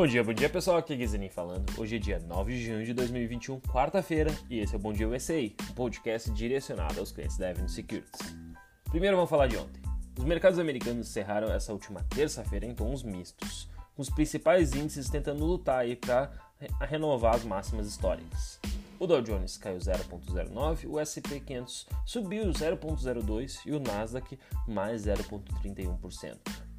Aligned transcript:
Bom 0.00 0.06
dia, 0.06 0.24
bom 0.24 0.32
dia 0.32 0.48
pessoal, 0.48 0.78
aqui 0.78 0.94
é 0.94 0.96
Guizanin 0.96 1.28
falando. 1.28 1.78
Hoje 1.78 1.96
é 1.96 1.98
dia 1.98 2.18
9 2.18 2.54
de 2.54 2.64
junho 2.64 2.82
de 2.86 2.94
2021, 2.94 3.60
quarta-feira, 3.60 4.34
e 4.48 4.58
esse 4.58 4.72
é 4.74 4.78
o 4.78 4.80
Bom 4.80 4.94
Dia 4.94 5.06
USA, 5.06 5.34
um 5.70 5.74
podcast 5.74 6.30
direcionado 6.30 6.98
aos 6.98 7.12
clientes 7.12 7.36
da 7.36 7.50
Avenue 7.50 7.68
Securities. 7.68 8.34
Primeiro 8.88 9.16
vamos 9.16 9.28
falar 9.28 9.46
de 9.46 9.58
ontem. 9.58 9.82
Os 10.18 10.24
mercados 10.24 10.58
americanos 10.58 11.06
encerraram 11.06 11.52
essa 11.52 11.74
última 11.74 12.02
terça-feira 12.04 12.64
em 12.64 12.74
tons 12.74 13.02
mistos, 13.02 13.68
com 13.94 14.00
os 14.00 14.08
principais 14.08 14.72
índices 14.74 15.10
tentando 15.10 15.44
lutar 15.44 15.84
para 15.96 16.32
renovar 16.86 17.34
as 17.34 17.44
máximas 17.44 17.86
históricas. 17.86 18.58
O 18.98 19.06
Dow 19.06 19.20
Jones 19.20 19.58
caiu 19.58 19.76
0,09, 19.76 20.88
o 20.88 20.98
S&P 20.98 21.40
500 21.40 21.86
subiu 22.06 22.44
0,02 22.46 23.60
e 23.66 23.72
o 23.72 23.78
Nasdaq 23.78 24.38
mais 24.66 25.04
0,31%. 25.04 26.69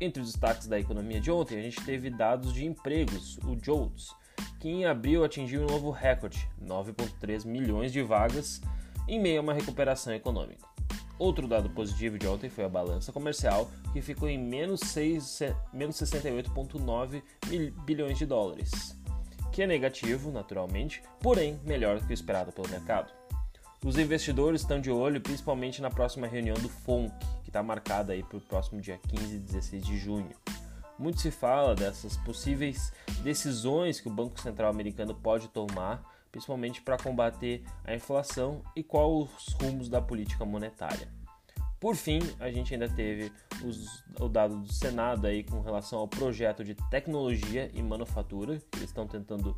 Entre 0.00 0.22
os 0.22 0.32
destaques 0.32 0.66
da 0.66 0.80
economia 0.80 1.20
de 1.20 1.30
ontem, 1.30 1.58
a 1.58 1.62
gente 1.62 1.84
teve 1.84 2.08
dados 2.08 2.54
de 2.54 2.64
empregos, 2.64 3.36
o 3.44 3.54
JOLTS, 3.54 4.14
que 4.58 4.66
em 4.66 4.86
abril 4.86 5.22
atingiu 5.22 5.60
um 5.60 5.66
novo 5.66 5.90
recorde, 5.90 6.48
9,3 6.58 7.44
milhões 7.44 7.92
de 7.92 8.00
vagas, 8.00 8.62
em 9.06 9.20
meio 9.20 9.40
a 9.40 9.42
uma 9.42 9.52
recuperação 9.52 10.14
econômica. 10.14 10.66
Outro 11.18 11.46
dado 11.46 11.68
positivo 11.68 12.18
de 12.18 12.26
ontem 12.26 12.48
foi 12.48 12.64
a 12.64 12.68
balança 12.68 13.12
comercial, 13.12 13.70
que 13.92 14.00
ficou 14.00 14.26
em 14.26 14.38
menos, 14.38 14.80
menos 15.70 15.96
68,9 15.96 17.22
bilhões 17.84 18.16
de 18.16 18.24
dólares, 18.24 18.98
que 19.52 19.60
é 19.60 19.66
negativo, 19.66 20.32
naturalmente, 20.32 21.02
porém 21.20 21.60
melhor 21.62 22.00
do 22.00 22.06
que 22.06 22.12
o 22.12 22.14
esperado 22.14 22.52
pelo 22.52 22.70
mercado. 22.70 23.19
Os 23.82 23.96
investidores 23.96 24.60
estão 24.60 24.78
de 24.78 24.90
olho 24.90 25.22
principalmente 25.22 25.80
na 25.80 25.88
próxima 25.88 26.26
reunião 26.26 26.56
do 26.58 26.68
FONC, 26.68 27.10
que 27.42 27.48
está 27.48 27.62
marcada 27.62 28.12
aí 28.12 28.22
para 28.22 28.36
o 28.36 28.40
próximo 28.40 28.78
dia 28.78 28.98
15 29.08 29.36
e 29.36 29.38
16 29.38 29.86
de 29.86 29.96
junho. 29.96 30.30
Muito 30.98 31.18
se 31.18 31.30
fala 31.30 31.74
dessas 31.74 32.14
possíveis 32.18 32.92
decisões 33.22 33.98
que 33.98 34.06
o 34.06 34.10
Banco 34.10 34.38
Central 34.38 34.68
americano 34.70 35.14
pode 35.14 35.48
tomar, 35.48 36.02
principalmente 36.30 36.82
para 36.82 36.98
combater 36.98 37.64
a 37.82 37.94
inflação 37.94 38.62
e 38.76 38.82
quais 38.82 39.30
os 39.34 39.54
rumos 39.54 39.88
da 39.88 40.02
política 40.02 40.44
monetária. 40.44 41.08
Por 41.80 41.96
fim, 41.96 42.20
a 42.38 42.50
gente 42.50 42.74
ainda 42.74 42.86
teve 42.86 43.32
os, 43.64 44.04
o 44.20 44.28
dado 44.28 44.58
do 44.58 44.70
Senado 44.70 45.26
aí 45.26 45.42
com 45.42 45.62
relação 45.62 46.00
ao 46.00 46.06
projeto 46.06 46.62
de 46.62 46.74
tecnologia 46.90 47.70
e 47.72 47.82
manufatura, 47.82 48.58
que 48.70 48.78
eles 48.78 48.90
estão 48.90 49.06
tentando 49.06 49.56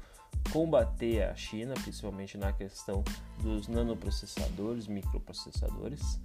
combater 0.53 1.23
a 1.23 1.35
China, 1.35 1.73
principalmente 1.75 2.37
na 2.37 2.53
questão 2.53 3.03
dos 3.41 3.69
nanoprocessadores, 3.69 4.87
microprocessadores. 4.87 6.21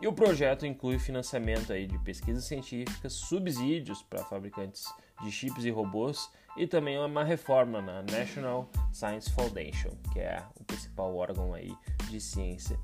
E 0.00 0.06
o 0.06 0.12
projeto 0.12 0.66
inclui 0.66 0.98
financiamento 0.98 1.72
aí 1.72 1.86
de 1.86 1.98
pesquisas 1.98 2.44
científicas, 2.44 3.14
subsídios 3.14 4.02
para 4.02 4.24
fabricantes 4.24 4.84
de 5.22 5.30
chips 5.30 5.64
e 5.64 5.70
robôs 5.70 6.30
e 6.56 6.66
também 6.66 6.98
uma 6.98 7.24
reforma 7.24 7.80
na 7.80 8.02
National 8.02 8.68
Science 8.92 9.30
Foundation, 9.30 9.90
que 10.12 10.20
é 10.20 10.42
o 10.58 10.64
principal 10.64 11.14
órgão 11.16 11.54
aí 11.54 11.74
de 12.08 12.20
ciência 12.20 12.78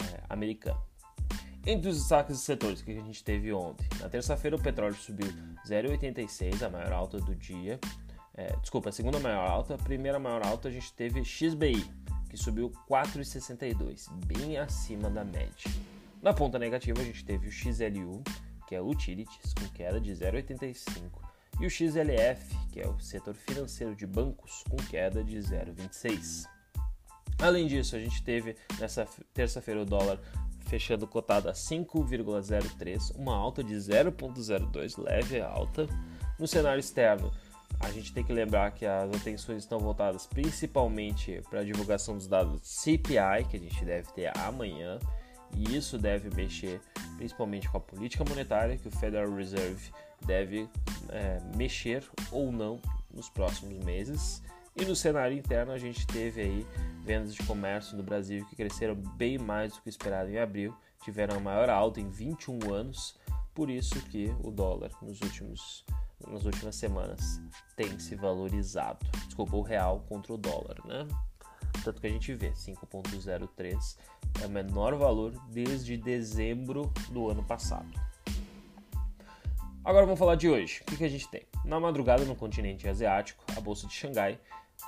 é, 0.00 0.20
americano. 0.28 0.80
Entre 1.66 1.90
os 1.90 1.98
destaques 1.98 2.36
dos 2.36 2.44
setores 2.44 2.82
que 2.82 2.92
a 2.92 3.02
gente 3.02 3.22
teve 3.22 3.52
ontem, 3.52 3.86
na 4.00 4.08
terça-feira 4.08 4.56
o 4.56 4.62
petróleo 4.62 4.94
subiu 4.94 5.28
0,86, 5.66 6.62
a 6.62 6.70
maior 6.70 6.92
alta 6.92 7.18
do 7.18 7.34
dia, 7.34 7.78
é, 8.40 8.56
desculpa, 8.58 8.88
a 8.88 8.92
segunda 8.92 9.20
maior 9.20 9.46
alta, 9.46 9.74
a 9.74 9.78
primeira 9.78 10.18
maior 10.18 10.42
alta 10.42 10.68
a 10.68 10.70
gente 10.70 10.90
teve 10.94 11.22
XBI, 11.22 11.84
que 12.30 12.38
subiu 12.38 12.72
4,62, 12.88 14.10
bem 14.24 14.56
acima 14.56 15.10
da 15.10 15.22
média. 15.22 15.70
Na 16.22 16.32
ponta 16.32 16.58
negativa 16.58 17.02
a 17.02 17.04
gente 17.04 17.22
teve 17.22 17.48
o 17.48 17.52
XLU, 17.52 18.22
que 18.66 18.74
é 18.74 18.80
Utilities, 18.80 19.52
com 19.52 19.68
queda 19.68 20.00
de 20.00 20.12
0,85, 20.12 21.10
e 21.60 21.66
o 21.66 21.70
XLF, 21.70 22.56
que 22.72 22.80
é 22.80 22.88
o 22.88 22.98
setor 22.98 23.34
financeiro 23.34 23.94
de 23.94 24.06
bancos, 24.06 24.64
com 24.70 24.76
queda 24.76 25.22
de 25.22 25.36
0,26. 25.36 26.48
Além 27.42 27.66
disso, 27.66 27.94
a 27.94 27.98
gente 27.98 28.22
teve 28.22 28.56
nessa 28.78 29.06
terça-feira 29.34 29.82
o 29.82 29.84
dólar 29.84 30.18
fechando 30.60 31.06
cotado 31.06 31.50
a 31.50 31.52
5,03, 31.52 33.14
uma 33.16 33.36
alta 33.36 33.62
de 33.62 33.74
0,02, 33.74 35.02
leve 35.02 35.40
alta. 35.42 35.86
No 36.38 36.46
cenário 36.46 36.80
externo, 36.80 37.30
a 37.80 37.90
gente 37.90 38.12
tem 38.12 38.22
que 38.22 38.32
lembrar 38.32 38.70
que 38.72 38.84
as 38.84 39.10
atenções 39.14 39.62
estão 39.62 39.78
voltadas 39.78 40.26
principalmente 40.26 41.42
para 41.48 41.60
a 41.60 41.64
divulgação 41.64 42.14
dos 42.14 42.26
dados 42.26 42.60
CPI, 42.62 43.44
que 43.48 43.56
a 43.56 43.60
gente 43.60 43.84
deve 43.84 44.12
ter 44.12 44.30
amanhã, 44.38 44.98
e 45.56 45.76
isso 45.76 45.98
deve 45.98 46.28
mexer 46.36 46.80
principalmente 47.16 47.68
com 47.68 47.78
a 47.78 47.80
política 47.80 48.22
monetária, 48.28 48.76
que 48.76 48.86
o 48.86 48.90
Federal 48.90 49.34
Reserve 49.34 49.90
deve 50.26 50.68
é, 51.08 51.40
mexer 51.56 52.06
ou 52.30 52.52
não 52.52 52.80
nos 53.12 53.30
próximos 53.30 53.82
meses. 53.82 54.42
E 54.76 54.84
no 54.84 54.94
cenário 54.94 55.36
interno, 55.36 55.72
a 55.72 55.78
gente 55.78 56.06
teve 56.06 56.40
aí 56.42 56.66
vendas 57.02 57.34
de 57.34 57.42
comércio 57.44 57.96
no 57.96 58.02
Brasil 58.02 58.44
que 58.46 58.56
cresceram 58.56 58.94
bem 58.94 59.38
mais 59.38 59.72
do 59.72 59.80
que 59.80 59.88
esperado 59.88 60.30
em 60.30 60.38
abril, 60.38 60.76
tiveram 61.02 61.36
a 61.36 61.40
maior 61.40 61.70
alta 61.70 61.98
em 61.98 62.08
21 62.08 62.72
anos, 62.72 63.18
por 63.54 63.70
isso 63.70 64.00
que 64.06 64.32
o 64.44 64.50
dólar 64.50 64.90
nos 65.02 65.20
últimos 65.22 65.84
nas 66.28 66.44
últimas 66.44 66.76
semanas 66.76 67.40
tem 67.76 67.98
se 67.98 68.14
valorizado. 68.14 68.98
Desculpa, 69.26 69.56
o 69.56 69.62
real 69.62 70.04
contra 70.08 70.32
o 70.32 70.36
dólar, 70.36 70.76
né? 70.84 71.06
Tanto 71.84 72.00
que 72.00 72.06
a 72.06 72.10
gente 72.10 72.34
vê 72.34 72.50
5.03 72.50 73.96
é 74.42 74.46
o 74.46 74.50
menor 74.50 74.96
valor 74.96 75.32
desde 75.50 75.96
dezembro 75.96 76.92
do 77.10 77.30
ano 77.30 77.42
passado. 77.42 77.88
Agora 79.82 80.04
vamos 80.04 80.18
falar 80.18 80.34
de 80.34 80.48
hoje. 80.48 80.82
O 80.82 80.84
que, 80.84 80.96
que 80.98 81.04
a 81.04 81.08
gente 81.08 81.28
tem? 81.28 81.42
Na 81.64 81.80
madrugada 81.80 82.24
no 82.24 82.36
continente 82.36 82.86
asiático, 82.86 83.42
a 83.56 83.60
bolsa 83.60 83.86
de 83.86 83.94
Xangai 83.94 84.38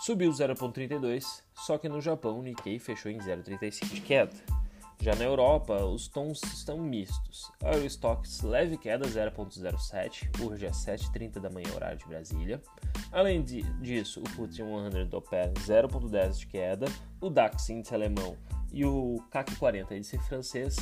subiu 0.00 0.31
0,32, 0.31 1.42
só 1.54 1.78
que 1.78 1.88
no 1.88 2.00
Japão 2.00 2.38
o 2.38 2.42
Nikkei 2.42 2.78
fechou 2.78 3.10
em 3.10 3.19
0,35 3.19 3.87
de 3.87 4.00
queda. 4.00 4.61
Já 5.02 5.16
na 5.16 5.24
Europa, 5.24 5.84
os 5.84 6.06
tons 6.06 6.40
estão 6.44 6.78
mistos. 6.78 7.50
A 7.60 7.72
Eurostox 7.72 8.42
leve 8.42 8.76
queda 8.76 9.04
0.07, 9.04 10.30
hoje 10.40 10.64
às 10.64 10.76
7h30 10.76 11.40
da 11.40 11.50
manhã, 11.50 11.74
horário 11.74 11.98
de 11.98 12.06
Brasília. 12.06 12.62
Além 13.10 13.42
de, 13.42 13.62
disso, 13.80 14.22
o 14.22 14.28
FTSE 14.28 14.58
100 14.58 15.08
opera 15.12 15.52
0.10 15.54 16.38
de 16.38 16.46
queda, 16.46 16.86
o 17.20 17.28
DAX 17.28 17.68
índice 17.68 17.92
alemão 17.92 18.36
e 18.72 18.84
o 18.84 19.20
CAC 19.28 19.56
40 19.56 19.96
índice 19.96 20.18
francês 20.18 20.76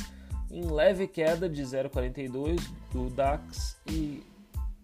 em 0.51 0.65
leve 0.69 1.07
queda 1.07 1.49
de 1.49 1.63
0,42 1.63 2.61
do 2.91 3.09
DAX 3.09 3.75
e 3.89 4.23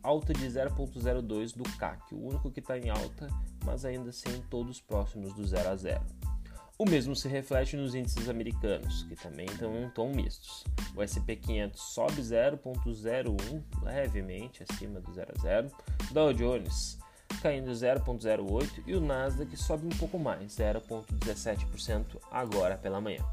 alta 0.02 0.34
de 0.34 0.48
0,02 0.48 1.56
do 1.56 1.64
CAC, 1.78 2.16
o 2.16 2.28
único 2.28 2.50
que 2.50 2.60
está 2.60 2.76
em 2.76 2.90
alta, 2.90 3.28
mas 3.64 3.86
ainda 3.86 4.10
assim 4.10 4.42
todos 4.50 4.82
próximos 4.82 5.32
do 5.34 5.46
0 5.46 5.70
a 5.70 5.76
0. 5.76 6.17
O 6.80 6.88
mesmo 6.88 7.16
se 7.16 7.28
reflete 7.28 7.76
nos 7.76 7.96
índices 7.96 8.30
americanos, 8.30 9.02
que 9.04 9.16
também 9.16 9.48
estão 9.48 9.76
em 9.82 9.90
tom 9.90 10.14
mistos. 10.14 10.64
O 10.96 11.02
S&P 11.02 11.36
500 11.36 11.82
sobe 11.82 12.22
0,01, 12.22 13.64
levemente 13.82 14.64
acima 14.70 15.00
do 15.00 15.12
0 15.12 15.34
a 15.36 15.42
0. 15.42 15.72
Dow 16.12 16.32
Jones 16.34 17.00
caindo 17.42 17.72
0,08 17.72 18.84
e 18.86 18.96
o 18.96 19.02
Nasdaq 19.02 19.58
sobe 19.58 19.88
um 19.88 19.98
pouco 19.98 20.20
mais, 20.20 20.56
0,17% 20.56 22.18
agora 22.32 22.78
pela 22.78 23.02
manhã. 23.02 23.26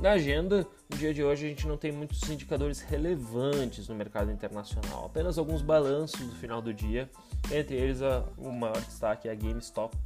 Na 0.00 0.12
agenda, 0.12 0.66
no 0.90 0.96
dia 0.98 1.12
de 1.12 1.22
hoje 1.24 1.46
a 1.46 1.48
gente 1.48 1.66
não 1.66 1.76
tem 1.76 1.90
muitos 1.90 2.22
indicadores 2.28 2.80
relevantes 2.80 3.88
no 3.88 3.94
mercado 3.94 4.30
internacional, 4.30 5.06
apenas 5.06 5.38
alguns 5.38 5.62
balanços 5.62 6.20
do 6.20 6.34
final 6.36 6.60
do 6.60 6.72
dia, 6.72 7.08
entre 7.50 7.76
eles 7.76 8.00
o 8.36 8.50
maior 8.50 8.80
destaque 8.80 9.28
é 9.28 9.32
a 9.32 9.34
GameStop, 9.34 9.96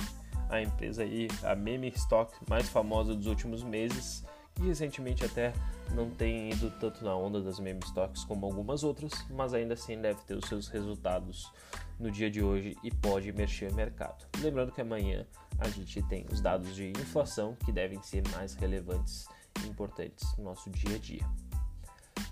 a 0.51 0.61
empresa 0.61 1.03
aí, 1.03 1.29
a 1.43 1.55
meme 1.55 1.89
stock 1.89 2.37
mais 2.49 2.69
famosa 2.69 3.15
dos 3.15 3.27
últimos 3.27 3.63
meses, 3.63 4.25
e 4.61 4.67
recentemente 4.67 5.25
até 5.25 5.53
não 5.95 6.11
tem 6.11 6.51
ido 6.51 6.71
tanto 6.79 7.05
na 7.05 7.17
onda 7.17 7.41
das 7.41 7.59
meme 7.59 7.81
stocks 7.85 8.25
como 8.25 8.45
algumas 8.45 8.85
outras, 8.85 9.13
mas 9.31 9.55
ainda 9.55 9.75
assim 9.75 10.01
deve 10.01 10.21
ter 10.23 10.35
os 10.35 10.47
seus 10.49 10.69
resultados 10.69 11.51
no 11.99 12.11
dia 12.11 12.31
de 12.31 12.43
hoje 12.43 12.77
e 12.83 12.91
pode 12.91 13.33
mexer 13.33 13.71
o 13.71 13.75
mercado. 13.75 14.27
Lembrando 14.41 14.73
que 14.73 14.81
amanhã 14.81 15.27
a 15.59 15.69
gente 15.69 16.03
tem 16.03 16.27
os 16.31 16.41
dados 16.41 16.75
de 16.75 16.91
inflação 16.91 17.57
que 17.65 17.73
devem 17.73 18.03
ser 18.03 18.23
mais 18.33 18.55
relevantes 18.55 19.27
e 19.65 19.69
importantes 19.69 20.37
no 20.37 20.45
nosso 20.45 20.71
dia 20.71 20.97
a 20.97 20.99
dia. 20.99 21.27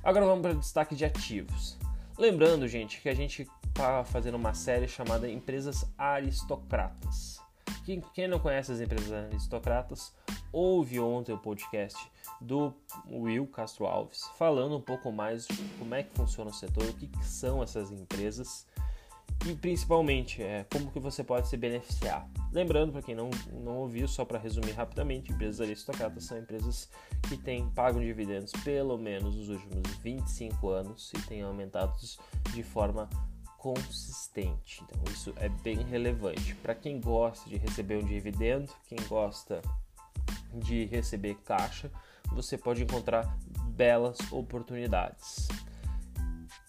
Agora 0.02 0.26
vamos 0.26 0.42
para 0.42 0.52
o 0.52 0.58
destaque 0.58 0.94
de 0.94 1.04
ativos. 1.04 1.78
Lembrando, 2.16 2.66
gente, 2.66 3.00
que 3.00 3.08
a 3.08 3.14
gente 3.14 3.46
está 3.66 4.04
fazendo 4.04 4.36
uma 4.36 4.54
série 4.54 4.88
chamada 4.88 5.30
Empresas 5.30 5.90
Aristocratas. 5.96 7.40
Quem, 7.88 8.02
quem 8.12 8.28
não 8.28 8.38
conhece 8.38 8.70
as 8.70 8.82
empresas 8.82 9.10
aristocratas, 9.10 10.12
ouve 10.52 11.00
ontem 11.00 11.32
o 11.32 11.38
podcast 11.38 11.96
do 12.38 12.74
Will 13.10 13.46
Castro 13.46 13.86
Alves, 13.86 14.24
falando 14.36 14.76
um 14.76 14.80
pouco 14.82 15.10
mais 15.10 15.46
de 15.46 15.56
como 15.78 15.94
é 15.94 16.02
que 16.02 16.14
funciona 16.14 16.50
o 16.50 16.52
setor, 16.52 16.84
o 16.84 16.92
que, 16.92 17.06
que 17.06 17.24
são 17.24 17.62
essas 17.62 17.90
empresas 17.90 18.66
e 19.46 19.54
principalmente 19.54 20.42
é, 20.42 20.66
como 20.70 20.92
que 20.92 21.00
você 21.00 21.24
pode 21.24 21.48
se 21.48 21.56
beneficiar. 21.56 22.28
Lembrando, 22.52 22.92
para 22.92 23.00
quem 23.00 23.14
não, 23.14 23.30
não 23.50 23.78
ouviu, 23.78 24.06
só 24.06 24.22
para 24.22 24.38
resumir 24.38 24.72
rapidamente, 24.72 25.32
empresas 25.32 25.58
aristocratas 25.58 26.24
são 26.24 26.36
empresas 26.36 26.90
que 27.26 27.38
têm 27.38 27.70
pagam 27.70 28.02
dividendos 28.02 28.52
pelo 28.64 28.98
menos 28.98 29.34
nos 29.34 29.48
últimos 29.48 29.96
25 30.02 30.68
anos 30.68 31.10
e 31.14 31.22
têm 31.22 31.40
aumentados 31.40 32.18
de 32.52 32.62
forma 32.62 33.08
consistente. 33.58 34.82
Então, 34.84 35.12
isso 35.12 35.34
é 35.36 35.48
bem 35.48 35.82
relevante. 35.82 36.54
Para 36.56 36.74
quem 36.74 37.00
gosta 37.00 37.50
de 37.50 37.56
receber 37.56 37.96
um 37.96 38.06
dividendo, 38.06 38.72
quem 38.88 38.98
gosta 39.08 39.60
de 40.54 40.86
receber 40.86 41.34
caixa, 41.44 41.90
você 42.32 42.56
pode 42.56 42.82
encontrar 42.82 43.36
belas 43.66 44.16
oportunidades. 44.32 45.48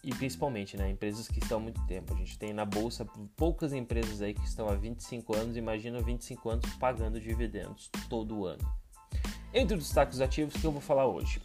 E 0.03 0.13
principalmente, 0.15 0.75
né, 0.77 0.89
empresas 0.89 1.27
que 1.27 1.39
estão 1.39 1.59
há 1.59 1.61
muito 1.61 1.85
tempo. 1.85 2.13
A 2.13 2.17
gente 2.17 2.39
tem 2.39 2.53
na 2.53 2.65
bolsa 2.65 3.05
poucas 3.35 3.71
empresas 3.71 4.21
aí 4.21 4.33
que 4.33 4.45
estão 4.45 4.67
há 4.67 4.73
25 4.73 5.35
anos, 5.35 5.57
imagina 5.57 6.01
25 6.01 6.49
anos 6.49 6.73
pagando 6.75 7.19
dividendos 7.19 7.89
todo 8.09 8.45
ano. 8.45 8.65
Entre 9.53 9.77
os 9.77 9.83
destaques 9.83 10.21
ativos 10.21 10.59
que 10.59 10.65
eu 10.65 10.71
vou 10.71 10.81
falar 10.81 11.05
hoje, 11.05 11.41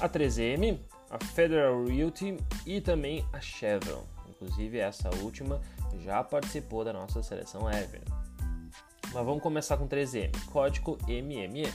a 0.00 0.08
3M, 0.08 0.78
a 1.10 1.18
Federal 1.24 1.84
Realty 1.84 2.36
e 2.66 2.80
também 2.80 3.24
a 3.32 3.40
Chevron. 3.40 4.13
Inclusive 4.44 4.78
essa 4.78 5.08
última 5.22 5.58
já 6.00 6.22
participou 6.22 6.84
da 6.84 6.92
nossa 6.92 7.22
seleção 7.22 7.70
Ever. 7.70 8.02
Mas 9.12 9.24
vamos 9.24 9.42
começar 9.42 9.78
com 9.78 9.88
3M, 9.88 10.30
código 10.52 10.98
MME. 11.08 11.72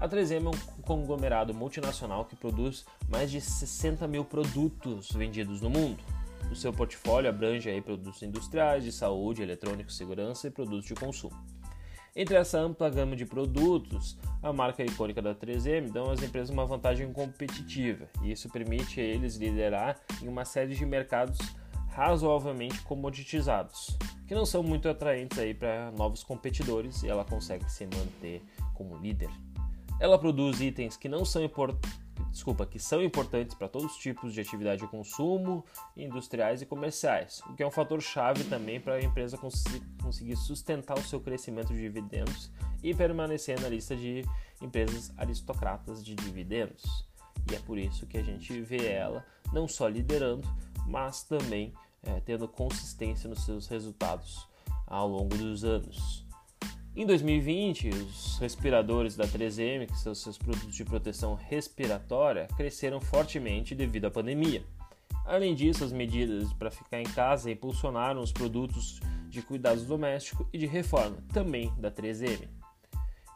A 0.00 0.08
3M 0.08 0.46
é 0.46 0.48
um 0.48 0.82
conglomerado 0.82 1.54
multinacional 1.54 2.24
que 2.24 2.34
produz 2.34 2.84
mais 3.08 3.30
de 3.30 3.40
60 3.40 4.08
mil 4.08 4.24
produtos 4.24 5.12
vendidos 5.12 5.60
no 5.60 5.70
mundo. 5.70 6.02
O 6.50 6.56
seu 6.56 6.72
portfólio 6.72 7.30
abrange 7.30 7.70
aí 7.70 7.80
produtos 7.80 8.20
industriais, 8.22 8.82
de 8.82 8.90
saúde, 8.90 9.42
eletrônicos, 9.42 9.96
segurança 9.96 10.48
e 10.48 10.50
produtos 10.50 10.86
de 10.86 10.94
consumo. 10.94 11.36
Entre 12.16 12.34
essa 12.34 12.58
ampla 12.58 12.90
gama 12.90 13.14
de 13.14 13.24
produtos, 13.24 14.18
a 14.42 14.52
marca 14.52 14.82
icônica 14.82 15.22
da 15.22 15.34
3M 15.34 15.92
dá 15.92 16.02
às 16.10 16.22
empresas 16.22 16.50
uma 16.50 16.66
vantagem 16.66 17.10
competitiva, 17.12 18.06
e 18.22 18.32
isso 18.32 18.50
permite 18.50 19.00
a 19.00 19.04
eles 19.04 19.36
liderar 19.36 19.98
em 20.20 20.28
uma 20.28 20.44
série 20.44 20.74
de 20.74 20.84
mercados 20.84 21.38
razoavelmente 21.92 22.80
comoditizados, 22.82 23.96
que 24.26 24.34
não 24.34 24.44
são 24.44 24.62
muito 24.62 24.88
atraentes 24.88 25.38
aí 25.38 25.54
para 25.54 25.90
novos 25.92 26.22
competidores, 26.22 27.02
e 27.02 27.08
ela 27.08 27.24
consegue 27.24 27.70
se 27.70 27.86
manter 27.86 28.42
como 28.74 28.96
líder. 28.96 29.30
Ela 30.00 30.18
produz 30.18 30.60
itens 30.60 30.96
que 30.96 31.08
não 31.08 31.24
são 31.24 31.44
importantes 31.44 32.02
desculpa, 32.30 32.64
que 32.64 32.78
são 32.78 33.02
importantes 33.02 33.54
para 33.54 33.68
todos 33.68 33.92
os 33.92 33.96
tipos 33.98 34.32
de 34.32 34.40
atividade 34.40 34.80
de 34.80 34.88
consumo, 34.88 35.64
industriais 35.96 36.62
e 36.62 36.66
comerciais, 36.66 37.42
o 37.46 37.54
que 37.54 37.62
é 37.62 37.66
um 37.66 37.70
fator 37.70 38.00
chave 38.00 38.44
também 38.44 38.80
para 38.80 38.94
a 38.94 39.02
empresa 39.02 39.36
cons 39.36 39.64
conseguir 40.02 40.36
sustentar 40.36 40.98
o 40.98 41.02
seu 41.02 41.20
crescimento 41.20 41.72
de 41.72 41.80
dividendos 41.80 42.50
e 42.82 42.94
permanecer 42.94 43.60
na 43.60 43.68
lista 43.68 43.94
de 43.94 44.24
empresas 44.60 45.12
aristocratas 45.16 46.04
de 46.04 46.14
dividendos. 46.14 47.06
E 47.50 47.54
é 47.54 47.58
por 47.60 47.78
isso 47.78 48.06
que 48.06 48.18
a 48.18 48.22
gente 48.22 48.60
vê 48.60 48.86
ela 48.86 49.24
não 49.52 49.68
só 49.68 49.86
liderando, 49.88 50.48
mas 50.86 51.22
também 51.22 51.72
é, 52.02 52.20
tendo 52.20 52.48
consistência 52.48 53.28
nos 53.28 53.44
seus 53.44 53.66
resultados 53.66 54.46
ao 54.86 55.08
longo 55.08 55.36
dos 55.36 55.64
anos. 55.64 56.24
Em 56.94 57.06
2020, 57.06 57.88
os 57.88 58.38
respiradores 58.38 59.16
da 59.16 59.26
3M, 59.26 59.86
que 59.86 59.96
são 59.96 60.14
seus 60.14 60.36
produtos 60.36 60.74
de 60.74 60.84
proteção 60.84 61.34
respiratória, 61.34 62.46
cresceram 62.54 63.00
fortemente 63.00 63.74
devido 63.74 64.04
à 64.06 64.10
pandemia. 64.10 64.62
Além 65.24 65.54
disso, 65.54 65.84
as 65.84 65.92
medidas 65.92 66.52
para 66.52 66.70
ficar 66.70 67.00
em 67.00 67.04
casa 67.04 67.50
impulsionaram 67.50 68.20
os 68.20 68.30
produtos 68.30 69.00
de 69.30 69.40
cuidados 69.40 69.86
domésticos 69.86 70.46
e 70.52 70.58
de 70.58 70.66
reforma, 70.66 71.16
também 71.32 71.72
da 71.78 71.90
3M. 71.90 72.46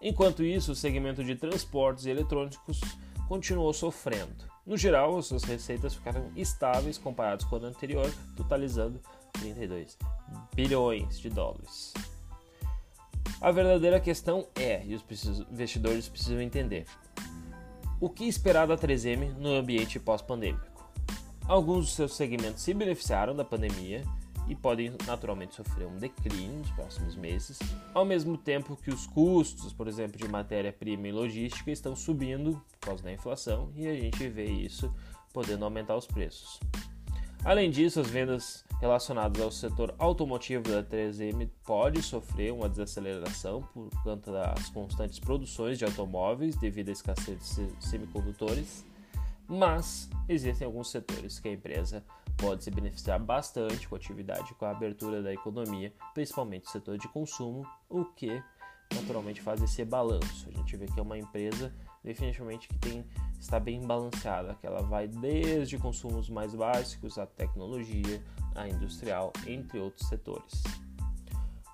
Enquanto 0.03 0.45
isso, 0.45 0.73
o 0.73 0.77
segmento 0.77 1.25
de 1.25 1.35
transportes 1.35 2.05
eletrônicos 2.05 2.81
continuou 3.29 3.73
sofrendo. 3.73 4.45
No 4.65 4.77
geral, 4.77 5.17
as 5.17 5.27
suas 5.27 5.45
receitas 5.45 5.95
ficaram 5.95 6.31
estáveis 6.35 6.99
comparadas 6.99 7.45
com 7.45 7.57
o 7.57 7.59
ano 7.59 7.69
anterior, 7.69 8.13
totalizando 8.37 9.01
32 9.35 9.97
bilhões 10.55 11.19
de 11.19 11.31
dólares. 11.31 11.93
A 13.41 13.51
verdadeira 13.51 14.01
questão 14.01 14.47
é, 14.55 14.85
e 14.85 14.95
os 14.95 15.05
investidores 15.51 16.09
precisam 16.09 16.41
entender, 16.41 16.87
o 18.01 18.11
que 18.11 18.25
esperar 18.25 18.67
da 18.67 18.77
3M 18.77 19.35
no 19.37 19.55
ambiente 19.55 19.99
pós-pandêmico? 19.99 20.67
Alguns 21.47 21.87
dos 21.87 21.95
seus 21.95 22.17
segmentos 22.17 22.63
se 22.63 22.75
beneficiaram 22.75 23.35
da 23.35 23.45
pandemia 23.45 24.05
e 24.49 24.55
podem 24.55 24.93
naturalmente 25.07 25.55
sofrer 25.55 25.87
um 25.87 25.97
declínio 25.97 26.59
nos 26.59 26.71
próximos 26.71 27.17
meses, 27.17 27.59
ao 27.93 28.05
mesmo 28.05 28.37
tempo 28.37 28.77
que 28.77 28.91
os 28.91 29.07
custos, 29.07 29.73
por 29.73 29.89
exemplo, 29.89 30.17
de 30.17 30.29
matéria-prima 30.29 31.09
e 31.09 31.13
logística 31.13 31.71
estão 31.71 31.97
subindo 31.97 32.63
por 32.73 32.89
causa 32.89 33.03
da 33.03 33.13
inflação 33.13 33.71
e 33.75 33.87
a 33.87 33.95
gente 33.95 34.29
vê 34.29 34.47
isso 34.47 34.93
podendo 35.33 35.65
aumentar 35.65 35.97
os 35.97 36.07
preços. 36.07 36.61
Além 37.45 37.71
disso, 37.71 38.01
as 38.01 38.09
vendas 38.09 38.65
relacionadas 38.81 39.41
ao 39.41 39.53
setor 39.53 39.95
automotivo 39.99 40.65
da 40.65 40.83
3M 40.83 41.49
pode 41.65 42.03
sofrer 42.03 42.53
uma 42.53 42.69
desaceleração 42.69 43.63
por 43.73 43.89
conta 44.03 44.33
das 44.33 44.69
constantes 44.71 45.21
produções 45.21 45.79
de 45.79 45.85
automóveis 45.85 46.57
devido 46.57 46.89
à 46.89 46.93
escassez 46.93 47.39
de 47.57 47.87
semicondutores, 47.87 48.85
mas 49.49 50.09
existem 50.29 50.67
alguns 50.67 50.91
setores 50.91 51.39
que 51.39 51.49
a 51.49 51.53
empresa 51.53 52.05
pode 52.37 52.65
se 52.65 52.71
beneficiar 52.71 53.19
bastante 53.19 53.89
com 53.89 53.95
a 53.95 53.99
atividade 53.99 54.55
com 54.55 54.65
a 54.65 54.71
abertura 54.71 55.23
da 55.23 55.33
economia, 55.33 55.93
principalmente 56.13 56.67
o 56.67 56.71
setor 56.71 56.99
de 56.99 57.09
consumo, 57.09 57.67
o 57.89 58.05
que 58.05 58.43
naturalmente 58.95 59.41
faz 59.41 59.63
esse 59.63 59.85
balanço. 59.85 60.49
A 60.49 60.53
gente 60.53 60.77
vê 60.77 60.87
que 60.87 60.99
é 60.99 61.03
uma 61.03 61.19
empresa 61.19 61.73
definitivamente 62.05 62.69
que 62.69 62.79
tem 62.79 63.05
está 63.39 63.59
bem 63.59 63.81
balanceada, 63.81 64.55
que 64.55 64.67
ela 64.67 64.83
vai 64.83 65.09
desde 65.09 65.79
consumos 65.79 66.29
mais 66.31 66.55
básicos 66.55 67.19
à 67.19 67.27
tecnologia, 67.27 68.23
à 68.55 68.69
industrial, 68.69 69.33
entre 69.47 69.79
outros 69.79 70.09
setores. 70.09 70.63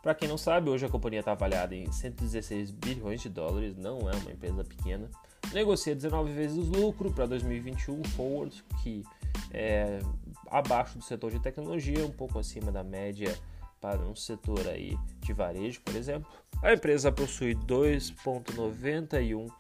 Para 0.03 0.15
quem 0.15 0.29
não 0.29 0.37
sabe, 0.37 0.69
hoje 0.69 0.85
a 0.85 0.89
companhia 0.89 1.21
está 1.21 1.33
avaliada 1.33 1.75
em 1.77 1.91
116 1.91 2.73
bilhões 2.73 3.21
de 3.21 3.29
dólares, 3.29 3.77
não 3.77 4.11
é 4.11 4.17
uma 4.17 4.33
empresa 4.33 4.65
pequena. 4.65 5.09
Negocia 5.53 5.95
19 5.95 6.33
vezes 6.33 6.69
o 6.69 6.81
lucro 6.81 7.13
para 7.13 7.27
2021 7.27 8.03
forward, 8.05 8.65
que 8.83 9.05
é 9.53 9.99
abaixo 10.47 10.97
do 10.97 11.05
setor 11.05 11.31
de 11.31 11.39
tecnologia, 11.41 12.07
um 12.07 12.11
pouco 12.11 12.39
acima 12.39 12.73
da 12.73 12.83
média 12.83 13.39
para 13.79 14.01
um 14.01 14.17
setor 14.17 14.67
aí 14.67 14.97
de 15.21 15.35
varejo, 15.35 15.83
por 15.83 15.95
exemplo. 15.95 16.27
A 16.63 16.73
empresa 16.73 17.13
possui 17.13 17.55
2,91 17.55 19.51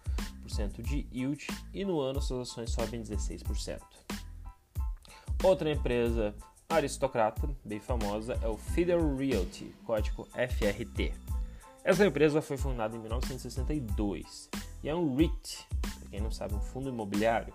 de 0.78 1.06
yield 1.12 1.46
e 1.74 1.84
no 1.84 2.00
ano 2.00 2.22
suas 2.22 2.50
ações 2.50 2.70
sobem 2.70 3.02
16%. 3.02 3.80
Outra 5.42 5.70
empresa 5.70 6.34
aristocrata, 6.68 7.50
bem 7.64 7.80
famosa, 7.80 8.38
é 8.40 8.48
o 8.48 8.56
Federal 8.56 9.14
Realty, 9.16 9.74
código 9.84 10.26
FRT. 10.32 11.12
Essa 11.84 12.06
empresa 12.06 12.40
foi 12.40 12.56
fundada 12.56 12.96
em 12.96 13.00
1962 13.00 14.48
e 14.82 14.88
é 14.88 14.94
um 14.94 15.14
REIT, 15.14 15.66
para 15.80 16.10
quem 16.10 16.20
não 16.20 16.30
sabe, 16.30 16.54
um 16.54 16.60
fundo 16.60 16.88
imobiliário, 16.88 17.54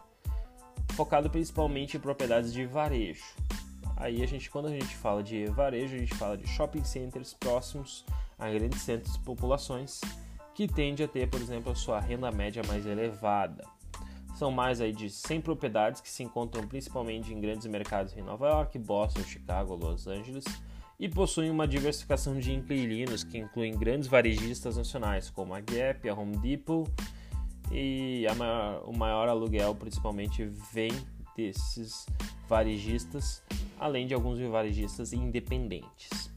focado 0.93 1.29
principalmente 1.29 1.97
em 1.97 1.99
propriedades 1.99 2.53
de 2.53 2.65
varejo. 2.65 3.23
Aí 3.95 4.23
a 4.23 4.27
gente, 4.27 4.49
quando 4.49 4.67
a 4.67 4.71
gente 4.71 4.95
fala 4.95 5.23
de 5.23 5.45
varejo, 5.47 5.95
a 5.95 5.97
gente 5.99 6.15
fala 6.15 6.37
de 6.37 6.47
shopping 6.47 6.83
centers 6.83 7.33
próximos 7.33 8.05
a 8.37 8.49
grandes 8.49 8.81
centros 8.81 9.13
de 9.13 9.19
populações 9.19 9.99
que 10.53 10.67
tende 10.67 11.03
a 11.03 11.07
ter, 11.07 11.29
por 11.29 11.41
exemplo, 11.41 11.71
a 11.71 11.75
sua 11.75 11.99
renda 11.99 12.31
média 12.31 12.61
mais 12.67 12.85
elevada. 12.85 13.63
São 14.35 14.51
mais 14.51 14.79
aí 14.79 14.91
de 14.91 15.09
100 15.09 15.41
propriedades 15.41 15.99
que 15.99 16.09
se 16.09 16.21
encontram 16.21 16.67
principalmente 16.67 17.33
em 17.33 17.41
grandes 17.41 17.65
mercados 17.65 18.15
em 18.15 18.21
Nova 18.21 18.47
York, 18.47 18.77
Boston, 18.77 19.23
Chicago, 19.23 19.75
Los 19.75 20.07
Angeles 20.07 20.45
e 20.99 21.09
possuem 21.09 21.49
uma 21.49 21.67
diversificação 21.67 22.39
de 22.39 22.53
inquilinos 22.53 23.23
que 23.23 23.37
incluem 23.37 23.77
grandes 23.77 24.07
varejistas 24.07 24.77
nacionais 24.77 25.29
como 25.29 25.53
a 25.53 25.59
Gap, 25.59 26.07
a 26.07 26.13
Home 26.13 26.37
Depot 26.37 26.87
e 27.71 28.25
maior, 28.37 28.83
o 28.85 28.97
maior 28.97 29.29
aluguel 29.29 29.75
principalmente 29.75 30.45
vem 30.73 30.91
desses 31.35 32.05
varejistas, 32.47 33.43
além 33.79 34.07
de 34.07 34.13
alguns 34.13 34.39
varejistas 34.39 35.13
independentes. 35.13 36.31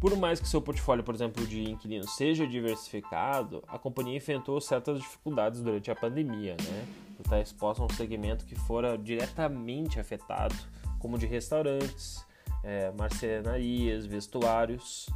Por 0.00 0.16
mais 0.16 0.40
que 0.40 0.48
seu 0.48 0.60
portfólio, 0.60 1.04
por 1.04 1.14
exemplo, 1.14 1.46
de 1.46 1.62
inquilinos 1.62 2.16
seja 2.16 2.44
diversificado, 2.44 3.62
a 3.68 3.78
companhia 3.78 4.16
enfrentou 4.16 4.60
certas 4.60 4.98
dificuldades 4.98 5.60
durante 5.60 5.92
a 5.92 5.94
pandemia, 5.94 6.56
né? 6.60 6.88
Estar 7.20 7.40
exposta 7.40 7.84
a 7.84 7.86
um 7.86 7.88
segmento 7.88 8.44
que 8.44 8.56
fora 8.56 8.98
diretamente 8.98 10.00
afetado, 10.00 10.56
como 10.98 11.16
de 11.16 11.26
restaurantes, 11.26 12.26
é, 12.64 12.90
marcenarias, 12.98 14.04
vestuários. 14.04 15.08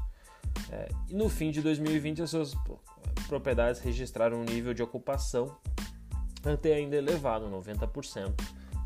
É, 0.70 0.88
e 1.08 1.14
no 1.14 1.28
fim 1.28 1.50
de 1.50 1.60
2020, 1.62 2.22
as 2.22 2.30
suas 2.30 2.54
propriedades 3.26 3.80
registraram 3.80 4.40
um 4.40 4.44
nível 4.44 4.72
de 4.72 4.82
ocupação 4.82 5.56
até 6.44 6.74
ainda 6.74 6.96
elevado, 6.96 7.50
90%, 7.50 8.32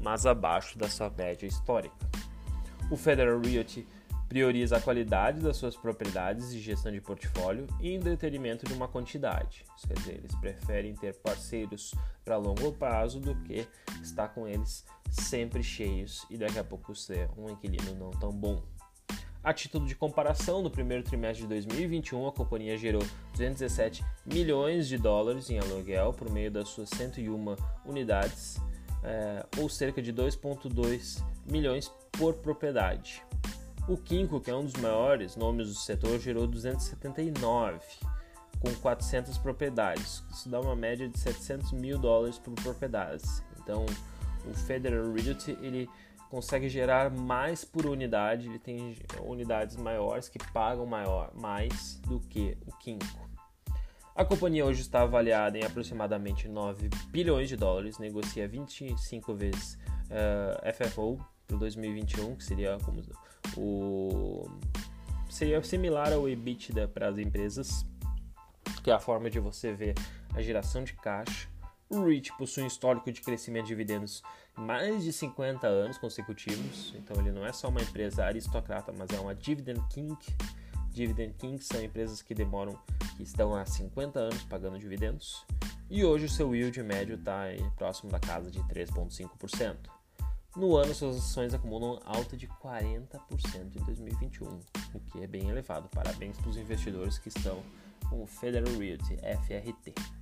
mas 0.00 0.24
abaixo 0.24 0.78
da 0.78 0.88
sua 0.88 1.10
média 1.10 1.46
histórica. 1.46 1.94
O 2.90 2.96
Federal 2.96 3.38
Realty 3.40 3.86
prioriza 4.30 4.76
a 4.76 4.80
qualidade 4.80 5.40
das 5.40 5.56
suas 5.56 5.76
propriedades 5.76 6.52
e 6.52 6.60
gestão 6.60 6.92
de 6.92 7.00
portfólio 7.00 7.66
em 7.80 7.98
detrimento 7.98 8.64
de 8.64 8.72
uma 8.72 8.86
quantidade. 8.86 9.64
Quer 9.86 9.94
dizer, 9.94 10.14
eles 10.18 10.34
preferem 10.36 10.94
ter 10.94 11.16
parceiros 11.16 11.92
para 12.24 12.36
longo 12.36 12.72
prazo 12.72 13.18
do 13.18 13.34
que 13.42 13.66
estar 14.00 14.28
com 14.28 14.46
eles 14.46 14.84
sempre 15.10 15.64
cheios 15.64 16.24
e 16.30 16.38
daqui 16.38 16.60
a 16.60 16.64
pouco 16.64 16.94
ser 16.94 17.28
um 17.36 17.50
inquilino 17.50 17.94
não 17.96 18.10
tão 18.10 18.30
bom. 18.30 18.62
A 19.42 19.54
título 19.54 19.86
de 19.86 19.94
comparação, 19.94 20.62
no 20.62 20.70
primeiro 20.70 21.02
trimestre 21.02 21.44
de 21.44 21.48
2021, 21.48 22.28
a 22.28 22.32
companhia 22.32 22.76
gerou 22.76 23.02
217 23.32 24.04
milhões 24.26 24.86
de 24.86 24.98
dólares 24.98 25.48
em 25.48 25.58
aluguel 25.58 26.12
por 26.12 26.30
meio 26.30 26.50
das 26.50 26.68
suas 26.68 26.90
101 26.90 27.56
unidades, 27.86 28.60
é, 29.02 29.46
ou 29.56 29.66
cerca 29.66 30.02
de 30.02 30.12
2,2 30.12 31.24
milhões 31.50 31.90
por 32.12 32.34
propriedade. 32.34 33.22
O 33.88 33.96
Kinko, 33.96 34.42
que 34.42 34.50
é 34.50 34.54
um 34.54 34.64
dos 34.64 34.74
maiores 34.74 35.36
nomes 35.36 35.68
do 35.68 35.74
setor, 35.74 36.20
gerou 36.20 36.46
279, 36.46 37.80
com 38.60 38.74
400 38.74 39.38
propriedades. 39.38 40.22
Isso 40.30 40.50
dá 40.50 40.60
uma 40.60 40.76
média 40.76 41.08
de 41.08 41.18
700 41.18 41.72
mil 41.72 41.98
dólares 41.98 42.38
por 42.38 42.52
propriedade. 42.56 43.22
Então, 43.58 43.86
o 44.44 44.52
Federal 44.52 45.10
Realty 45.14 45.56
ele 45.62 45.88
consegue 46.30 46.68
gerar 46.68 47.10
mais 47.10 47.64
por 47.64 47.84
unidade, 47.84 48.48
ele 48.48 48.58
tem 48.58 48.96
unidades 49.20 49.76
maiores 49.76 50.28
que 50.28 50.38
pagam 50.52 50.86
maior, 50.86 51.32
mais 51.34 51.96
do 52.06 52.20
que 52.20 52.56
o 52.64 52.72
Kinko. 52.78 53.28
A 54.14 54.24
companhia 54.24 54.64
hoje 54.64 54.80
está 54.80 55.02
avaliada 55.02 55.58
em 55.58 55.64
aproximadamente 55.64 56.48
9 56.48 56.88
bilhões 57.08 57.48
de 57.48 57.56
dólares, 57.56 57.98
negocia 57.98 58.46
25 58.46 59.34
vezes 59.34 59.78
uh, 60.06 60.72
FFO 60.72 61.18
para 61.46 61.56
2021, 61.56 62.36
que 62.36 62.44
seria 62.44 62.78
como 62.84 63.02
o 63.56 64.48
seria 65.28 65.62
similar 65.62 66.12
ao 66.12 66.28
EBITDA 66.28 66.88
para 66.88 67.08
as 67.08 67.18
empresas, 67.18 67.86
que 68.82 68.90
é 68.90 68.94
a 68.94 69.00
forma 69.00 69.30
de 69.30 69.40
você 69.40 69.72
ver 69.72 69.94
a 70.34 70.42
geração 70.42 70.84
de 70.84 70.92
caixa. 70.94 71.48
O 71.90 72.04
REIT 72.04 72.32
possui 72.38 72.62
um 72.62 72.68
histórico 72.68 73.10
de 73.10 73.20
crescimento 73.20 73.64
de 73.64 73.70
dividendos 73.70 74.22
mais 74.56 75.02
de 75.02 75.12
50 75.12 75.66
anos 75.66 75.98
consecutivos, 75.98 76.94
então 76.96 77.20
ele 77.20 77.32
não 77.32 77.44
é 77.44 77.52
só 77.52 77.68
uma 77.68 77.82
empresa 77.82 78.24
aristocrata, 78.24 78.94
mas 78.96 79.10
é 79.10 79.18
uma 79.18 79.34
dividend 79.34 79.84
king. 79.90 80.16
Dividend 80.92 81.34
kings 81.36 81.66
são 81.66 81.82
empresas 81.82 82.22
que 82.22 82.32
demoram, 82.32 82.78
que 83.16 83.24
estão 83.24 83.56
há 83.56 83.66
50 83.66 84.20
anos 84.20 84.40
pagando 84.44 84.78
dividendos, 84.78 85.44
e 85.90 86.04
hoje 86.04 86.26
o 86.26 86.28
seu 86.28 86.54
yield 86.54 86.80
médio 86.84 87.16
está 87.16 87.46
próximo 87.76 88.08
da 88.08 88.20
casa 88.20 88.52
de 88.52 88.60
3,5%. 88.60 89.76
No 90.54 90.76
ano, 90.76 90.94
suas 90.94 91.16
ações 91.16 91.52
acumulam 91.54 91.98
alta 92.04 92.36
de 92.36 92.46
40% 92.46 93.18
em 93.74 93.84
2021, 93.84 94.46
o 94.94 95.00
que 95.00 95.24
é 95.24 95.26
bem 95.26 95.48
elevado. 95.48 95.88
Parabéns 95.88 96.36
para 96.38 96.50
os 96.50 96.56
investidores 96.56 97.18
que 97.18 97.30
estão 97.30 97.60
com 98.08 98.22
o 98.22 98.26
Federal 98.28 98.72
Realty, 98.78 99.16
FRT. 99.16 100.19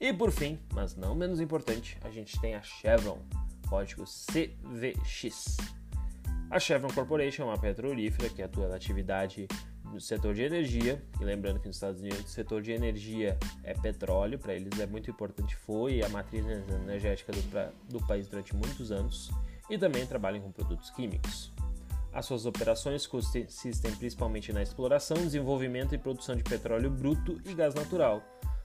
E 0.00 0.14
por 0.14 0.32
fim, 0.32 0.58
mas 0.72 0.96
não 0.96 1.14
menos 1.14 1.40
importante, 1.40 1.98
a 2.02 2.08
gente 2.08 2.40
tem 2.40 2.54
a 2.54 2.62
Chevron, 2.62 3.18
código 3.68 4.04
CVX. 4.04 5.58
A 6.50 6.58
Chevron 6.58 6.88
Corporation 6.88 7.42
é 7.42 7.46
uma 7.46 7.58
petrolífera 7.58 8.30
que 8.30 8.42
atua 8.42 8.66
na 8.66 8.76
atividade 8.76 9.46
no 9.92 10.00
setor 10.00 10.32
de 10.32 10.42
energia, 10.42 11.02
e 11.20 11.24
lembrando 11.24 11.60
que 11.60 11.66
nos 11.66 11.76
Estados 11.76 12.00
Unidos 12.00 12.24
o 12.24 12.28
setor 12.28 12.62
de 12.62 12.72
energia 12.72 13.38
é 13.62 13.74
petróleo, 13.74 14.38
para 14.38 14.54
eles 14.54 14.80
é 14.80 14.86
muito 14.86 15.10
importante, 15.10 15.54
foi 15.54 16.02
a 16.02 16.08
matriz 16.08 16.46
energética 16.46 17.30
do, 17.30 17.42
pra, 17.50 17.70
do 17.90 18.00
país 18.06 18.26
durante 18.26 18.56
muitos 18.56 18.90
anos, 18.90 19.30
e 19.68 19.76
também 19.76 20.06
trabalham 20.06 20.40
com 20.40 20.50
produtos 20.50 20.88
químicos. 20.88 21.52
As 22.10 22.24
suas 22.24 22.46
operações 22.46 23.06
consistem 23.06 23.94
principalmente 23.96 24.50
na 24.50 24.62
exploração, 24.62 25.18
desenvolvimento 25.18 25.94
e 25.94 25.98
produção 25.98 26.34
de 26.34 26.42
petróleo 26.42 26.90
bruto 26.90 27.38
e 27.44 27.52
gás 27.52 27.74
natural, 27.74 28.22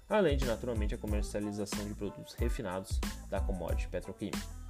além 0.09 0.37
de 0.37 0.45
naturalmente 0.45 0.95
a 0.95 0.97
comercialização 0.97 1.85
de 1.87 1.93
produtos 1.93 2.33
refinados 2.35 2.99
da 3.29 3.39
commodity 3.39 3.87
petroquímica 3.87 4.65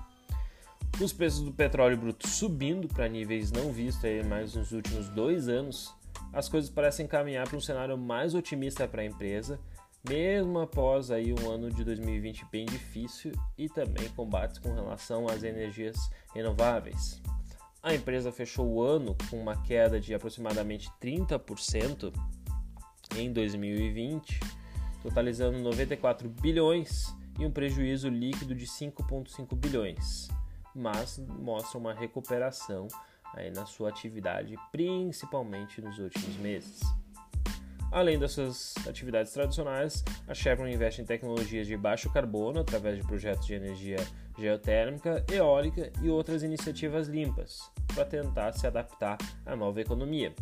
os 1.03 1.11
preços 1.11 1.41
do 1.41 1.51
petróleo 1.51 1.97
bruto 1.97 2.27
subindo 2.27 2.87
para 2.87 3.07
níveis 3.09 3.51
não 3.51 3.71
vistos 3.71 4.05
aí 4.05 4.23
mais 4.23 4.55
nos 4.55 4.71
últimos 4.71 5.09
dois 5.09 5.49
anos, 5.49 5.93
as 6.31 6.47
coisas 6.47 6.69
parecem 6.69 7.05
caminhar 7.05 7.47
para 7.47 7.57
um 7.57 7.61
cenário 7.61 7.97
mais 7.97 8.33
otimista 8.33 8.87
para 8.87 9.01
a 9.01 9.05
empresa, 9.05 9.59
mesmo 10.07 10.59
após 10.59 11.11
aí 11.11 11.33
um 11.33 11.51
ano 11.51 11.69
de 11.69 11.83
2020 11.83 12.45
bem 12.49 12.65
difícil 12.65 13.33
e 13.57 13.67
também 13.67 14.07
combates 14.09 14.57
com 14.57 14.73
relação 14.73 15.27
às 15.27 15.43
energias 15.43 15.97
renováveis. 16.33 17.21
A 17.83 17.93
empresa 17.93 18.31
fechou 18.31 18.65
o 18.65 18.81
ano 18.81 19.17
com 19.29 19.37
uma 19.37 19.61
queda 19.63 19.99
de 19.99 20.13
aproximadamente 20.13 20.89
30% 21.01 22.13
em 23.17 23.33
2020, 23.33 24.39
totalizando 25.09 25.59
94 25.59 26.27
bilhões 26.27 27.15
e 27.39 27.45
um 27.45 27.51
prejuízo 27.51 28.09
líquido 28.09 28.55
de 28.55 28.65
5,5 28.65 29.55
bilhões 29.55 30.29
mas 30.75 31.17
mostra 31.39 31.79
uma 31.79 31.93
recuperação 31.93 32.87
aí 33.33 33.49
na 33.49 33.65
sua 33.65 33.89
atividade, 33.89 34.55
principalmente 34.71 35.81
nos 35.81 35.97
últimos 35.97 36.35
meses. 36.37 36.81
Além 37.91 38.19
das 38.19 38.33
suas 38.33 38.75
atividades 38.85 39.31
tradicionais, 39.31 40.03
a 40.27 40.33
Chevron 40.33 40.67
investe 40.67 41.01
em 41.01 41.05
tecnologias 41.05 41.65
de 41.65 41.77
baixo 41.77 42.11
carbono 42.11 42.59
através 42.59 42.97
de 42.97 43.07
projetos 43.07 43.47
de 43.47 43.53
energia 43.53 43.97
geotérmica, 44.37 45.23
eólica 45.31 45.93
e 46.01 46.09
outras 46.09 46.43
iniciativas 46.43 47.07
limpas, 47.07 47.71
para 47.93 48.03
tentar 48.03 48.51
se 48.51 48.67
adaptar 48.67 49.17
à 49.45 49.55
nova 49.55 49.79
economia. 49.79 50.35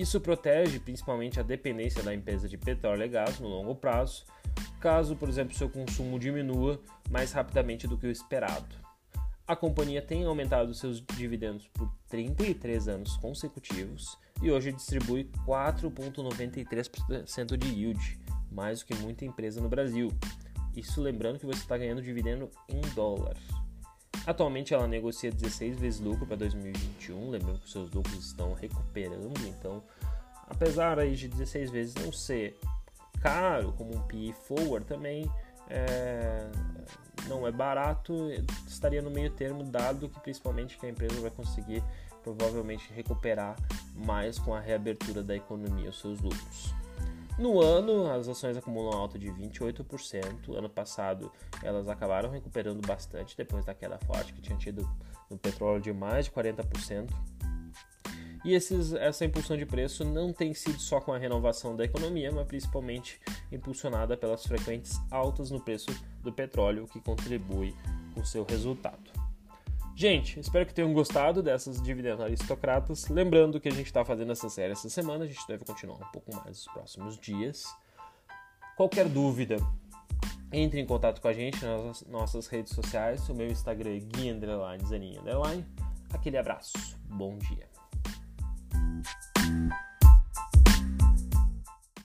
Isso 0.00 0.18
protege 0.18 0.80
principalmente 0.80 1.38
a 1.38 1.42
dependência 1.42 2.02
da 2.02 2.14
empresa 2.14 2.48
de 2.48 2.56
petróleo 2.56 3.04
e 3.04 3.08
gás 3.08 3.38
no 3.38 3.48
longo 3.48 3.74
prazo, 3.74 4.24
caso, 4.80 5.14
por 5.14 5.28
exemplo, 5.28 5.54
seu 5.54 5.68
consumo 5.68 6.18
diminua 6.18 6.80
mais 7.10 7.32
rapidamente 7.32 7.86
do 7.86 7.98
que 7.98 8.06
o 8.06 8.10
esperado. 8.10 8.74
A 9.46 9.54
companhia 9.54 10.00
tem 10.00 10.24
aumentado 10.24 10.72
seus 10.72 11.04
dividendos 11.04 11.68
por 11.68 11.92
33 12.08 12.88
anos 12.88 13.18
consecutivos 13.18 14.16
e 14.42 14.50
hoje 14.50 14.72
distribui 14.72 15.30
4,93% 15.46 17.58
de 17.58 17.68
yield, 17.68 18.18
mais 18.50 18.80
do 18.80 18.86
que 18.86 18.94
muita 18.94 19.26
empresa 19.26 19.60
no 19.60 19.68
Brasil. 19.68 20.08
Isso 20.74 21.02
lembrando 21.02 21.38
que 21.38 21.44
você 21.44 21.58
está 21.58 21.76
ganhando 21.76 22.00
dividendo 22.00 22.48
em 22.70 22.80
dólar. 22.94 23.36
Atualmente 24.26 24.74
ela 24.74 24.86
negocia 24.86 25.30
16 25.30 25.78
vezes 25.78 26.00
lucro 26.00 26.26
para 26.26 26.36
2021, 26.36 27.30
lembrando 27.30 27.58
que 27.60 27.70
seus 27.70 27.90
lucros 27.90 28.26
estão 28.26 28.52
recuperando, 28.52 29.40
então 29.46 29.82
apesar 30.48 30.98
aí 30.98 31.14
de 31.14 31.28
16 31.28 31.70
vezes 31.70 31.94
não 31.94 32.12
ser 32.12 32.58
caro 33.20 33.72
como 33.72 33.96
um 33.96 34.00
PE 34.02 34.34
forward, 34.46 34.86
também 34.86 35.30
é, 35.68 36.50
não 37.28 37.46
é 37.46 37.52
barato, 37.52 38.28
estaria 38.66 39.00
no 39.00 39.10
meio 39.10 39.30
termo, 39.30 39.62
dado 39.62 40.08
que 40.08 40.20
principalmente 40.20 40.76
que 40.78 40.86
a 40.86 40.88
empresa 40.88 41.20
vai 41.20 41.30
conseguir 41.30 41.82
provavelmente 42.22 42.92
recuperar 42.92 43.56
mais 43.94 44.38
com 44.38 44.54
a 44.54 44.60
reabertura 44.60 45.22
da 45.22 45.34
economia 45.34 45.90
os 45.90 46.00
seus 46.00 46.20
lucros. 46.20 46.74
No 47.40 47.58
ano, 47.58 48.12
as 48.12 48.28
ações 48.28 48.54
acumulam 48.54 48.92
alta 48.92 49.18
de 49.18 49.28
28%. 49.28 50.54
Ano 50.54 50.68
passado, 50.68 51.32
elas 51.62 51.88
acabaram 51.88 52.28
recuperando 52.28 52.86
bastante 52.86 53.34
depois 53.34 53.64
da 53.64 53.74
queda 53.74 53.98
forte 54.00 54.34
que 54.34 54.42
tinha 54.42 54.58
tido 54.58 54.86
no 55.30 55.38
petróleo 55.38 55.80
de 55.80 55.90
mais 55.90 56.26
de 56.26 56.32
40%. 56.32 57.08
E 58.44 58.52
esses, 58.52 58.92
essa 58.92 59.24
impulsão 59.24 59.56
de 59.56 59.64
preço 59.64 60.04
não 60.04 60.34
tem 60.34 60.52
sido 60.52 60.78
só 60.78 61.00
com 61.00 61.14
a 61.14 61.18
renovação 61.18 61.74
da 61.74 61.82
economia, 61.82 62.30
mas 62.30 62.46
principalmente 62.46 63.18
impulsionada 63.50 64.18
pelas 64.18 64.44
frequentes 64.44 65.00
altas 65.10 65.50
no 65.50 65.60
preço 65.60 65.88
do 66.22 66.30
petróleo, 66.30 66.86
que 66.88 67.00
contribui 67.00 67.74
com 68.14 68.20
o 68.20 68.26
seu 68.26 68.44
resultado. 68.44 69.19
Gente, 70.00 70.40
espero 70.40 70.64
que 70.64 70.72
tenham 70.72 70.94
gostado 70.94 71.42
dessas 71.42 71.82
dividendos 71.82 72.22
aristocratas. 72.22 73.06
Lembrando 73.08 73.60
que 73.60 73.68
a 73.68 73.70
gente 73.70 73.84
está 73.84 74.02
fazendo 74.02 74.32
essa 74.32 74.48
série 74.48 74.72
essa 74.72 74.88
semana, 74.88 75.24
a 75.24 75.26
gente 75.26 75.46
deve 75.46 75.62
continuar 75.62 75.98
um 75.98 76.10
pouco 76.10 76.34
mais 76.34 76.46
nos 76.46 76.64
próximos 76.64 77.18
dias. 77.18 77.66
Qualquer 78.78 79.06
dúvida, 79.10 79.58
entre 80.50 80.80
em 80.80 80.86
contato 80.86 81.20
com 81.20 81.28
a 81.28 81.34
gente 81.34 81.62
nas 81.62 82.00
nossas 82.06 82.46
redes 82.46 82.72
sociais. 82.74 83.28
O 83.28 83.34
meu 83.34 83.48
Instagram 83.48 83.90
é 83.90 83.98
gui__zaninha__. 83.98 85.64
Aquele 86.14 86.38
abraço, 86.38 86.72
bom 87.04 87.36
dia. 87.36 87.69